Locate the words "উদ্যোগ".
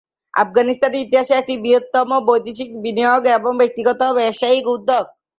4.75-5.03